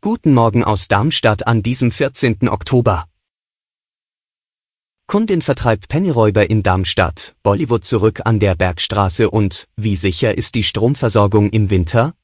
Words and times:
Guten 0.00 0.34
Morgen 0.34 0.62
aus 0.62 0.86
Darmstadt 0.86 1.48
an 1.48 1.64
diesem 1.64 1.90
14. 1.90 2.48
Oktober. 2.48 3.06
Kundin 5.08 5.42
vertreibt 5.42 5.88
Pennyräuber 5.88 6.48
in 6.48 6.62
Darmstadt, 6.62 7.34
Bollywood 7.42 7.84
zurück 7.84 8.20
an 8.24 8.38
der 8.38 8.54
Bergstraße 8.54 9.28
und 9.28 9.66
wie 9.74 9.96
sicher 9.96 10.38
ist 10.38 10.54
die 10.54 10.62
Stromversorgung 10.62 11.50
im 11.50 11.70
Winter? 11.70 12.14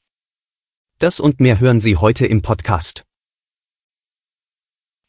Das 0.97 1.19
und 1.19 1.41
mehr 1.41 1.59
hören 1.59 1.81
Sie 1.81 1.97
heute 1.97 2.25
im 2.25 2.41
Podcast. 2.41 3.03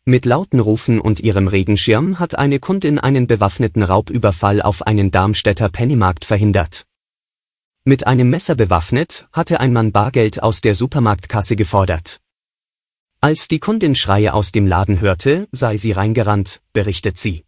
Mit 0.04 0.24
lauten 0.24 0.58
Rufen 0.58 1.00
und 1.00 1.20
ihrem 1.20 1.46
Regenschirm 1.46 2.18
hat 2.18 2.36
eine 2.36 2.58
Kundin 2.58 2.98
einen 2.98 3.28
bewaffneten 3.28 3.84
Raubüberfall 3.84 4.60
auf 4.60 4.84
einen 4.84 5.12
Darmstädter 5.12 5.68
Pennymarkt 5.68 6.24
verhindert. 6.24 6.87
Mit 7.88 8.06
einem 8.06 8.28
Messer 8.28 8.54
bewaffnet, 8.54 9.28
hatte 9.32 9.60
ein 9.60 9.72
Mann 9.72 9.92
Bargeld 9.92 10.42
aus 10.42 10.60
der 10.60 10.74
Supermarktkasse 10.74 11.56
gefordert. 11.56 12.20
Als 13.22 13.48
die 13.48 13.60
Kundin 13.60 13.94
Schreie 13.94 14.34
aus 14.34 14.52
dem 14.52 14.66
Laden 14.66 15.00
hörte, 15.00 15.48
sei 15.52 15.78
sie 15.78 15.92
reingerannt, 15.92 16.60
berichtet 16.74 17.16
sie. 17.16 17.46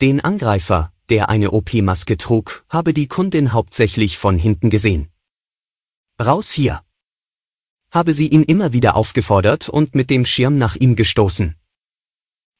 Den 0.00 0.22
Angreifer, 0.22 0.90
der 1.10 1.28
eine 1.28 1.50
OP-Maske 1.50 2.16
trug, 2.16 2.64
habe 2.70 2.94
die 2.94 3.08
Kundin 3.08 3.52
hauptsächlich 3.52 4.16
von 4.16 4.38
hinten 4.38 4.70
gesehen. 4.70 5.10
Raus 6.18 6.50
hier! 6.52 6.80
habe 7.90 8.14
sie 8.14 8.28
ihn 8.28 8.42
immer 8.42 8.72
wieder 8.72 8.96
aufgefordert 8.96 9.68
und 9.68 9.94
mit 9.94 10.08
dem 10.08 10.24
Schirm 10.24 10.56
nach 10.56 10.76
ihm 10.76 10.96
gestoßen. 10.96 11.56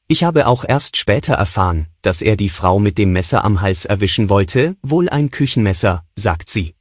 Ich 0.09 0.23
habe 0.23 0.47
auch 0.47 0.63
erst 0.65 0.95
später 0.95 1.33
erfahren, 1.33 1.87
dass 2.01 2.21
er 2.21 2.37
die 2.37 2.47
Frau 2.47 2.79
mit 2.79 2.97
dem 2.97 3.11
Messer 3.11 3.43
am 3.43 3.59
Hals 3.59 3.83
erwischen 3.83 4.29
wollte, 4.29 4.77
wohl 4.81 5.09
ein 5.09 5.31
Küchenmesser, 5.31 6.05
sagt 6.15 6.49
sie. 6.49 6.75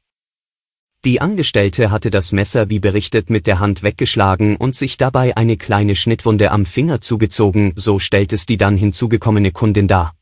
Die 1.05 1.20
Angestellte 1.20 1.91
hatte 1.91 2.12
das 2.12 2.30
Messer 2.30 2.68
wie 2.68 2.78
berichtet 2.78 3.28
mit 3.28 3.48
der 3.48 3.58
Hand 3.58 3.83
weggeschlagen 3.83 4.56
und 4.56 4.77
sich 4.77 4.96
dabei 4.96 5.36
eine 5.36 5.56
kleine 5.56 5.96
Schnittwunde 5.96 6.52
am 6.52 6.66
Finger 6.66 7.00
zugezogen, 7.00 7.72
so 7.74 7.98
stellt 7.98 8.33
es 8.33 8.46
die 8.46 8.58
dann 8.58 8.77
hinzugekommene 8.77 9.50
Kundin 9.50 9.88
dar. 9.88 10.14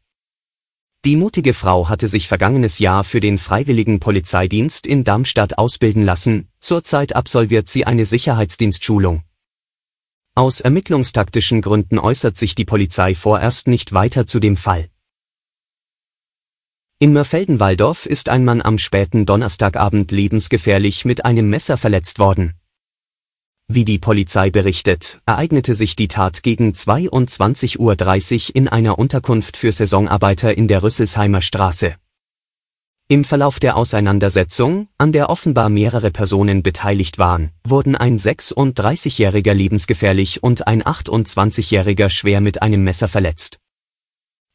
Die 1.04 1.16
mutige 1.16 1.52
Frau 1.52 1.90
hatte 1.90 2.08
sich 2.08 2.26
vergangenes 2.26 2.78
Jahr 2.78 3.04
für 3.04 3.20
den 3.20 3.36
Freiwilligen 3.36 4.00
Polizeidienst 4.00 4.86
in 4.86 5.04
Darmstadt 5.04 5.58
ausbilden 5.58 6.04
lassen, 6.04 6.48
zurzeit 6.60 7.14
absolviert 7.14 7.68
sie 7.68 7.84
eine 7.84 8.06
Sicherheitsdienstschulung. 8.06 9.23
Aus 10.36 10.60
ermittlungstaktischen 10.60 11.62
Gründen 11.62 12.00
äußert 12.00 12.36
sich 12.36 12.56
die 12.56 12.64
Polizei 12.64 13.14
vorerst 13.14 13.68
nicht 13.68 13.92
weiter 13.92 14.26
zu 14.26 14.40
dem 14.40 14.56
Fall. 14.56 14.88
In 16.98 17.12
Mörfelden-Walldorf 17.12 18.04
ist 18.04 18.28
ein 18.28 18.44
Mann 18.44 18.60
am 18.60 18.78
späten 18.78 19.26
Donnerstagabend 19.26 20.10
lebensgefährlich 20.10 21.04
mit 21.04 21.24
einem 21.24 21.48
Messer 21.48 21.76
verletzt 21.76 22.18
worden. 22.18 22.54
Wie 23.68 23.84
die 23.84 24.00
Polizei 24.00 24.50
berichtet, 24.50 25.20
ereignete 25.24 25.76
sich 25.76 25.94
die 25.94 26.08
Tat 26.08 26.42
gegen 26.42 26.72
22.30 26.72 27.78
Uhr 27.78 28.56
in 28.56 28.68
einer 28.68 28.98
Unterkunft 28.98 29.56
für 29.56 29.70
Saisonarbeiter 29.70 30.58
in 30.58 30.66
der 30.66 30.82
Rüsselsheimer 30.82 31.42
Straße. 31.42 31.94
Im 33.06 33.22
Verlauf 33.22 33.60
der 33.60 33.76
Auseinandersetzung, 33.76 34.88
an 34.96 35.12
der 35.12 35.28
offenbar 35.28 35.68
mehrere 35.68 36.10
Personen 36.10 36.62
beteiligt 36.62 37.18
waren, 37.18 37.50
wurden 37.62 37.96
ein 37.96 38.16
36-jähriger 38.16 39.52
lebensgefährlich 39.52 40.42
und 40.42 40.66
ein 40.66 40.82
28-jähriger 40.82 42.08
schwer 42.08 42.40
mit 42.40 42.62
einem 42.62 42.82
Messer 42.82 43.06
verletzt. 43.08 43.58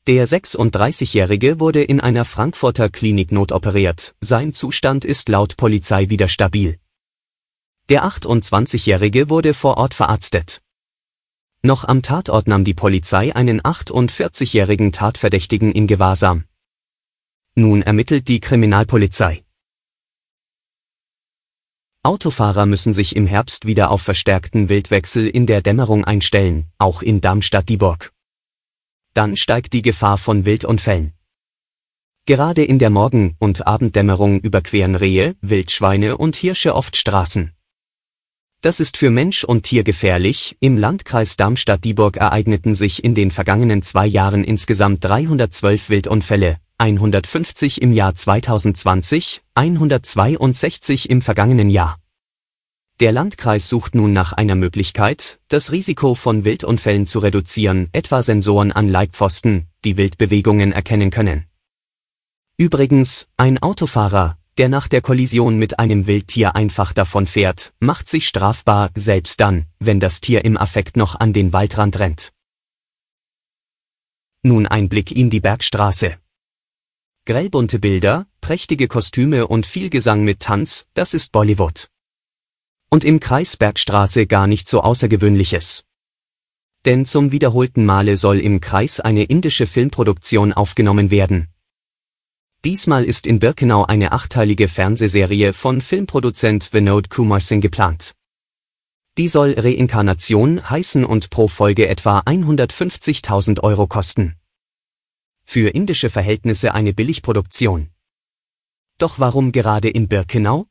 Der 0.08 0.28
36-jährige 0.28 1.60
wurde 1.60 1.84
in 1.84 2.00
einer 2.00 2.26
Frankfurter 2.26 2.90
Klinik 2.90 3.32
notoperiert, 3.32 4.16
sein 4.20 4.52
Zustand 4.52 5.06
ist 5.06 5.30
laut 5.30 5.56
Polizei 5.56 6.10
wieder 6.10 6.28
stabil. 6.28 6.80
Der 7.90 8.04
28-Jährige 8.04 9.30
wurde 9.30 9.54
vor 9.54 9.78
Ort 9.78 9.94
verarztet. 9.94 10.64
Noch 11.62 11.84
am 11.88 12.02
Tatort 12.02 12.48
nahm 12.48 12.64
die 12.64 12.74
Polizei 12.74 13.36
einen 13.36 13.62
48-jährigen 13.62 14.92
Tatverdächtigen 14.92 15.72
in 15.72 15.86
Gewahrsam. 15.86 16.46
Nun 17.60 17.82
ermittelt 17.82 18.30
die 18.30 18.40
Kriminalpolizei. 18.40 19.44
Autofahrer 22.04 22.66
müssen 22.66 22.94
sich 22.94 23.18
im 23.18 23.28
Herbst 23.28 23.66
wieder 23.66 23.92
auf 23.92 24.02
verstärkten 24.02 24.70
Wildwechsel 24.70 25.28
in 25.28 25.46
der 25.46 25.62
Dämmerung 25.62 26.06
einstellen, 26.06 26.72
auch 26.78 27.02
in 27.02 27.20
Darmstadt-Dieburg. 27.20 28.14
Dann 29.14 29.36
steigt 29.36 29.74
die 29.74 29.82
Gefahr 29.82 30.18
von 30.18 30.46
Wildunfällen. 30.46 31.12
Gerade 32.26 32.64
in 32.64 32.80
der 32.80 32.92
Morgen- 32.92 33.36
und 33.40 33.68
Abenddämmerung 33.68 34.40
überqueren 34.40 34.96
Rehe, 34.96 35.36
Wildschweine 35.42 36.16
und 36.16 36.38
Hirsche 36.38 36.74
oft 36.74 36.96
Straßen. 36.96 37.52
Das 38.62 38.80
ist 38.80 38.96
für 38.96 39.10
Mensch 39.10 39.44
und 39.44 39.64
Tier 39.64 39.84
gefährlich. 39.84 40.56
Im 40.62 40.78
Landkreis 40.78 41.36
Darmstadt-Dieburg 41.36 42.16
ereigneten 42.16 42.74
sich 42.74 43.04
in 43.04 43.16
den 43.16 43.32
vergangenen 43.32 43.82
zwei 43.82 44.08
Jahren 44.08 44.46
insgesamt 44.46 45.04
312 45.04 45.90
Wildunfälle, 45.90 46.58
150 46.80 47.82
im 47.82 47.92
Jahr 47.92 48.16
2020, 48.16 49.42
162 49.54 51.10
im 51.10 51.22
vergangenen 51.22 51.70
Jahr. 51.70 52.00
Der 53.02 53.12
Landkreis 53.12 53.68
sucht 53.68 53.96
nun 53.96 54.14
nach 54.14 54.32
einer 54.32 54.56
Möglichkeit, 54.56 55.42
das 55.50 55.74
Risiko 55.74 56.16
von 56.16 56.46
Wildunfällen 56.46 57.06
zu 57.06 57.20
reduzieren, 57.20 57.90
etwa 57.92 58.24
Sensoren 58.24 58.72
an 58.72 58.88
Leitpfosten, 58.88 59.68
die 59.84 59.98
Wildbewegungen 59.98 60.72
erkennen 60.72 61.10
können. 61.10 61.48
Übrigens, 62.56 63.28
ein 63.36 63.62
Autofahrer, 63.62 64.38
der 64.58 64.70
nach 64.70 64.88
der 64.88 65.02
Kollision 65.02 65.58
mit 65.58 65.80
einem 65.80 66.08
Wildtier 66.08 66.56
einfach 66.56 66.94
davonfährt, 66.94 67.74
macht 67.80 68.08
sich 68.08 68.26
strafbar, 68.26 68.90
selbst 68.96 69.42
dann, 69.42 69.66
wenn 69.80 70.00
das 70.00 70.22
Tier 70.22 70.46
im 70.46 70.56
Affekt 70.56 70.96
noch 70.96 71.20
an 71.20 71.34
den 71.34 71.52
Waldrand 71.52 72.00
rennt. 72.00 72.32
Nun 74.44 74.66
ein 74.66 74.88
Blick 74.88 75.12
in 75.12 75.30
die 75.30 75.42
Bergstraße. 75.42 76.18
Grellbunte 77.30 77.78
Bilder, 77.78 78.26
prächtige 78.42 78.88
Kostüme 78.88 79.46
und 79.46 79.68
viel 79.68 79.92
Gesang 79.92 80.24
mit 80.24 80.40
Tanz, 80.40 80.88
das 80.96 81.14
ist 81.14 81.32
Bollywood. 81.32 81.88
Und 82.90 83.04
im 83.04 83.20
Kreis 83.20 83.56
Bergstraße 83.56 84.26
gar 84.26 84.48
nicht 84.48 84.68
so 84.68 84.82
Außergewöhnliches. 84.82 85.84
Denn 86.86 87.06
zum 87.06 87.32
wiederholten 87.32 87.86
Male 87.86 88.18
soll 88.18 88.40
im 88.40 88.62
Kreis 88.62 89.00
eine 89.00 89.26
indische 89.26 89.68
Filmproduktion 89.68 90.54
aufgenommen 90.54 91.12
werden, 91.12 91.50
Diesmal 92.66 93.06
ist 93.06 93.28
in 93.28 93.38
Birkenau 93.38 93.86
eine 93.86 94.12
achteilige 94.12 94.68
Fernsehserie 94.68 95.54
von 95.54 95.82
Filmproduzent 95.82 96.74
Vinod 96.74 97.12
Kumar 97.12 97.42
Singh 97.42 97.62
geplant. 97.62 98.16
Die 99.20 99.28
soll 99.28 99.54
Reinkarnation 99.56 100.68
heißen 100.68 101.06
und 101.06 101.30
pro 101.30 101.48
Folge 101.48 101.88
etwa 101.88 102.22
150.000 102.22 103.62
Euro 103.62 103.86
kosten. 103.86 104.39
Für 105.52 105.70
indische 105.70 106.12
Verhältnisse 106.12 106.76
eine 106.76 106.94
Billigproduktion. 106.94 107.90
Doch 109.00 109.18
warum 109.18 109.52
gerade 109.52 109.90
in 109.90 110.08
Birkenau? 110.08 110.68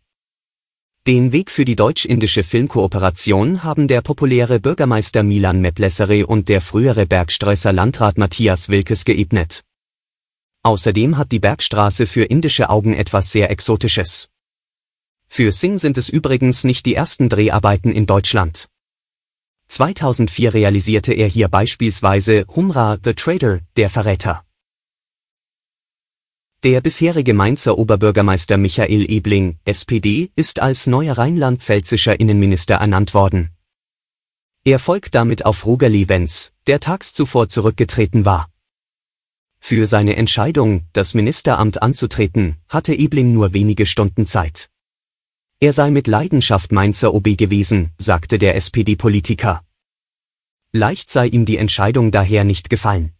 Den 1.04 1.32
Weg 1.32 1.50
für 1.50 1.64
die 1.64 1.74
deutsch-indische 1.74 2.44
Filmkooperation 2.44 3.64
haben 3.64 3.88
der 3.88 4.02
populäre 4.02 4.60
Bürgermeister 4.60 5.24
Milan 5.24 5.60
Meplessere 5.60 6.28
und 6.28 6.48
der 6.48 6.60
frühere 6.60 7.06
Bergstreusser 7.06 7.72
Landrat 7.72 8.18
Matthias 8.18 8.68
Wilkes 8.68 9.04
geebnet. 9.04 9.64
Außerdem 10.62 11.16
hat 11.16 11.32
die 11.32 11.40
Bergstraße 11.40 12.06
für 12.06 12.26
indische 12.26 12.70
Augen 12.70 12.94
etwas 12.94 13.32
sehr 13.32 13.50
Exotisches. 13.50 14.28
Für 15.26 15.50
Singh 15.50 15.80
sind 15.80 15.98
es 15.98 16.08
übrigens 16.08 16.62
nicht 16.62 16.86
die 16.86 16.94
ersten 16.94 17.28
Dreharbeiten 17.28 17.90
in 17.90 18.06
Deutschland. 18.06 18.68
2004 19.66 20.54
realisierte 20.54 21.14
er 21.14 21.26
hier 21.26 21.48
beispielsweise 21.48 22.44
Humra 22.54 22.96
The 23.02 23.14
Trader, 23.14 23.58
der 23.76 23.90
Verräter. 23.90 24.44
Der 26.64 26.80
bisherige 26.80 27.34
Mainzer 27.34 27.78
Oberbürgermeister 27.78 28.56
Michael 28.56 29.08
Ebling, 29.08 29.60
SPD, 29.64 30.32
ist 30.34 30.58
als 30.58 30.88
neuer 30.88 31.16
rheinland-pfälzischer 31.16 32.18
Innenminister 32.18 32.74
ernannt 32.74 33.14
worden. 33.14 33.50
Er 34.64 34.80
folgt 34.80 35.14
damit 35.14 35.46
auf 35.46 35.64
Roger 35.66 35.92
Wenz, 35.92 36.50
der 36.66 36.80
tags 36.80 37.14
zuvor 37.14 37.48
zurückgetreten 37.48 38.24
war. 38.24 38.50
Für 39.60 39.86
seine 39.86 40.16
Entscheidung, 40.16 40.82
das 40.92 41.14
Ministeramt 41.14 41.80
anzutreten, 41.80 42.56
hatte 42.68 42.92
Ebling 42.92 43.32
nur 43.32 43.52
wenige 43.52 43.86
Stunden 43.86 44.26
Zeit. 44.26 44.68
Er 45.60 45.72
sei 45.72 45.92
mit 45.92 46.08
Leidenschaft 46.08 46.72
Mainzer 46.72 47.14
OB 47.14 47.38
gewesen, 47.38 47.92
sagte 47.98 48.36
der 48.36 48.56
SPD-Politiker. 48.56 49.62
Leicht 50.72 51.08
sei 51.08 51.28
ihm 51.28 51.44
die 51.44 51.56
Entscheidung 51.56 52.10
daher 52.10 52.42
nicht 52.42 52.68
gefallen. 52.68 53.12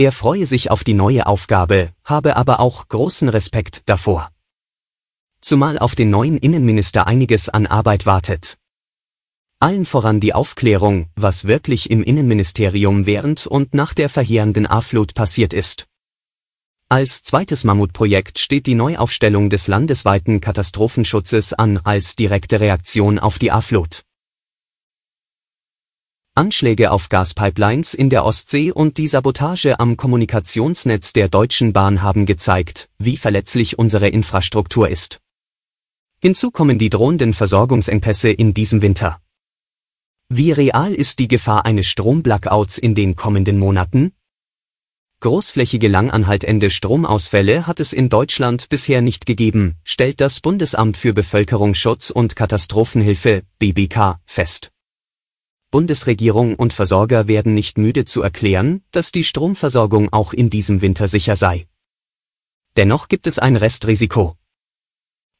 Er 0.00 0.12
freue 0.12 0.46
sich 0.46 0.70
auf 0.70 0.82
die 0.82 0.94
neue 0.94 1.26
Aufgabe, 1.26 1.92
habe 2.04 2.36
aber 2.36 2.58
auch 2.58 2.88
großen 2.88 3.28
Respekt 3.28 3.82
davor. 3.84 4.30
Zumal 5.42 5.78
auf 5.78 5.94
den 5.94 6.08
neuen 6.08 6.38
Innenminister 6.38 7.06
einiges 7.06 7.50
an 7.50 7.66
Arbeit 7.66 8.06
wartet. 8.06 8.56
Allen 9.58 9.84
voran 9.84 10.18
die 10.18 10.32
Aufklärung, 10.32 11.10
was 11.16 11.44
wirklich 11.44 11.90
im 11.90 12.02
Innenministerium 12.02 13.04
während 13.04 13.46
und 13.46 13.74
nach 13.74 13.92
der 13.92 14.08
verheerenden 14.08 14.66
A-Flut 14.66 15.12
passiert 15.12 15.52
ist. 15.52 15.86
Als 16.88 17.22
zweites 17.22 17.64
Mammutprojekt 17.64 18.38
steht 18.38 18.64
die 18.64 18.76
Neuaufstellung 18.76 19.50
des 19.50 19.68
landesweiten 19.68 20.40
Katastrophenschutzes 20.40 21.52
an 21.52 21.76
als 21.76 22.16
direkte 22.16 22.58
Reaktion 22.58 23.18
auf 23.18 23.38
die 23.38 23.52
A-Flut. 23.52 24.04
Anschläge 26.34 26.92
auf 26.92 27.08
Gaspipelines 27.08 27.92
in 27.92 28.08
der 28.08 28.24
Ostsee 28.24 28.70
und 28.70 28.98
die 28.98 29.08
Sabotage 29.08 29.80
am 29.80 29.96
Kommunikationsnetz 29.96 31.12
der 31.12 31.28
Deutschen 31.28 31.72
Bahn 31.72 32.02
haben 32.02 32.24
gezeigt, 32.24 32.88
wie 32.98 33.16
verletzlich 33.16 33.78
unsere 33.78 34.08
Infrastruktur 34.08 34.88
ist. 34.88 35.20
Hinzu 36.22 36.50
kommen 36.50 36.78
die 36.78 36.88
drohenden 36.88 37.34
Versorgungsengpässe 37.34 38.30
in 38.30 38.54
diesem 38.54 38.80
Winter. 38.80 39.20
Wie 40.28 40.52
real 40.52 40.94
ist 40.94 41.18
die 41.18 41.26
Gefahr 41.26 41.64
eines 41.64 41.88
Stromblackouts 41.88 42.78
in 42.78 42.94
den 42.94 43.16
kommenden 43.16 43.58
Monaten? 43.58 44.12
Großflächige 45.18 45.88
langanhaltende 45.88 46.70
Stromausfälle 46.70 47.66
hat 47.66 47.80
es 47.80 47.92
in 47.92 48.08
Deutschland 48.08 48.68
bisher 48.68 49.02
nicht 49.02 49.26
gegeben, 49.26 49.74
stellt 49.84 50.20
das 50.20 50.40
Bundesamt 50.40 50.96
für 50.96 51.12
Bevölkerungsschutz 51.12 52.10
und 52.10 52.36
Katastrophenhilfe 52.36 53.42
BBK 53.58 54.20
fest. 54.24 54.70
Bundesregierung 55.70 56.56
und 56.56 56.72
Versorger 56.72 57.28
werden 57.28 57.54
nicht 57.54 57.78
müde 57.78 58.04
zu 58.04 58.22
erklären, 58.22 58.82
dass 58.90 59.12
die 59.12 59.22
Stromversorgung 59.22 60.12
auch 60.12 60.32
in 60.32 60.50
diesem 60.50 60.82
Winter 60.82 61.06
sicher 61.06 61.36
sei. 61.36 61.68
Dennoch 62.76 63.06
gibt 63.06 63.28
es 63.28 63.38
ein 63.38 63.54
Restrisiko. 63.54 64.36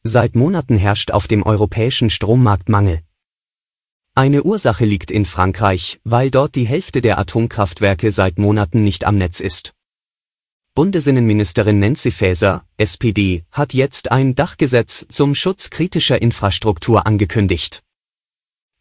Seit 0.04 0.36
Monaten 0.36 0.76
herrscht 0.76 1.10
auf 1.10 1.26
dem 1.26 1.42
europäischen 1.42 2.10
Strommarkt 2.10 2.68
Mangel. 2.68 3.02
Eine 4.14 4.44
Ursache 4.44 4.84
liegt 4.84 5.10
in 5.10 5.24
Frankreich, 5.24 6.00
weil 6.04 6.30
dort 6.30 6.54
die 6.54 6.66
Hälfte 6.66 7.00
der 7.00 7.18
Atomkraftwerke 7.18 8.12
seit 8.12 8.38
Monaten 8.38 8.84
nicht 8.84 9.04
am 9.04 9.18
Netz 9.18 9.40
ist. 9.40 9.74
Bundesinnenministerin 10.74 11.80
Nancy 11.80 12.12
Faeser, 12.12 12.64
SPD, 12.76 13.44
hat 13.50 13.74
jetzt 13.74 14.12
ein 14.12 14.36
Dachgesetz 14.36 15.06
zum 15.08 15.34
Schutz 15.34 15.70
kritischer 15.70 16.22
Infrastruktur 16.22 17.06
angekündigt. 17.06 17.82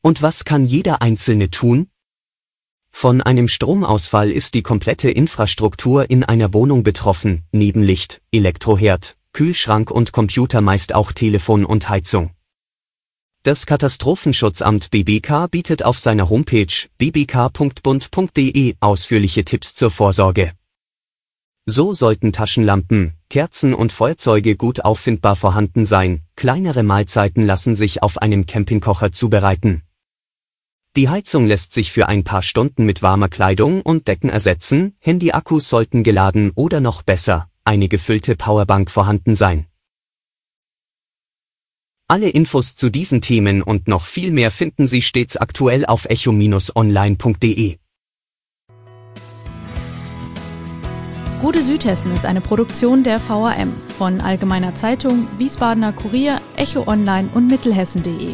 Und 0.01 0.21
was 0.21 0.45
kann 0.45 0.65
jeder 0.65 1.01
Einzelne 1.01 1.49
tun? 1.49 1.89
Von 2.91 3.21
einem 3.21 3.47
Stromausfall 3.47 4.31
ist 4.31 4.53
die 4.53 4.61
komplette 4.61 5.11
Infrastruktur 5.11 6.09
in 6.09 6.23
einer 6.23 6.53
Wohnung 6.53 6.83
betroffen, 6.83 7.43
Nebenlicht, 7.51 8.21
Elektroherd, 8.31 9.17
Kühlschrank 9.33 9.91
und 9.91 10.11
Computer 10.11 10.61
meist 10.61 10.95
auch 10.95 11.11
Telefon 11.11 11.65
und 11.65 11.89
Heizung. 11.89 12.31
Das 13.43 13.65
Katastrophenschutzamt 13.65 14.91
BBK 14.91 15.47
bietet 15.49 15.83
auf 15.83 15.97
seiner 15.97 16.29
Homepage 16.29 16.89
bbk.bund.de 16.97 18.75
ausführliche 18.81 19.45
Tipps 19.45 19.75
zur 19.75 19.91
Vorsorge. 19.91 20.51
So 21.65 21.93
sollten 21.93 22.33
Taschenlampen, 22.33 23.13
Kerzen 23.29 23.73
und 23.73 23.93
Feuerzeuge 23.93 24.55
gut 24.55 24.83
auffindbar 24.83 25.35
vorhanden 25.35 25.85
sein, 25.85 26.23
kleinere 26.35 26.83
Mahlzeiten 26.83 27.45
lassen 27.45 27.75
sich 27.75 28.01
auf 28.01 28.17
einem 28.17 28.45
Campingkocher 28.45 29.11
zubereiten. 29.11 29.83
Die 30.95 31.07
Heizung 31.07 31.45
lässt 31.45 31.73
sich 31.73 31.91
für 31.91 32.07
ein 32.07 32.23
paar 32.23 32.41
Stunden 32.41 32.83
mit 32.83 33.03
warmer 33.03 33.29
Kleidung 33.29 33.81
und 33.81 34.07
Decken 34.07 34.29
ersetzen, 34.29 34.95
Handyakkus 34.99 35.69
sollten 35.69 36.03
geladen 36.03 36.51
oder 36.55 36.79
noch 36.81 37.03
besser, 37.03 37.49
eine 37.63 37.87
gefüllte 37.87 38.35
Powerbank 38.35 38.89
vorhanden 38.89 39.35
sein. 39.35 39.67
Alle 42.07 42.29
Infos 42.29 42.75
zu 42.75 42.89
diesen 42.89 43.21
Themen 43.21 43.61
und 43.61 43.87
noch 43.87 44.03
viel 44.03 44.31
mehr 44.31 44.49
finden 44.49 44.87
Sie 44.87 45.03
stets 45.03 45.37
aktuell 45.37 45.85
auf 45.85 46.05
echo-online.de. 46.05 47.77
Gute 51.39 51.61
Südhessen 51.61 52.15
ist 52.15 52.25
eine 52.25 52.41
Produktion 52.41 53.03
der 53.03 53.21
VAM 53.29 53.73
von 53.95 54.21
Allgemeiner 54.21 54.73
Zeitung, 54.73 55.27
Wiesbadener 55.37 55.93
Kurier, 55.93 56.41
Echo 56.57 56.87
Online 56.87 57.29
und 57.33 57.47
Mittelhessen.de. 57.47 58.33